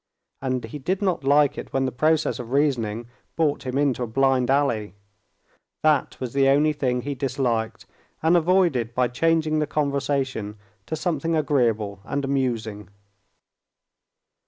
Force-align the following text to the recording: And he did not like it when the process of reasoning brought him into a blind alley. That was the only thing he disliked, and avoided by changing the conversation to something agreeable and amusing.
And 0.41 0.63
he 0.65 0.79
did 0.79 1.03
not 1.03 1.23
like 1.23 1.59
it 1.59 1.71
when 1.73 1.85
the 1.85 1.91
process 1.91 2.39
of 2.39 2.49
reasoning 2.53 3.07
brought 3.35 3.67
him 3.67 3.77
into 3.77 4.01
a 4.01 4.07
blind 4.07 4.49
alley. 4.49 4.95
That 5.83 6.19
was 6.19 6.33
the 6.33 6.47
only 6.47 6.73
thing 6.73 7.01
he 7.03 7.13
disliked, 7.13 7.85
and 8.23 8.35
avoided 8.35 8.95
by 8.95 9.09
changing 9.09 9.59
the 9.59 9.67
conversation 9.67 10.57
to 10.87 10.95
something 10.95 11.35
agreeable 11.35 11.99
and 12.03 12.25
amusing. 12.25 12.89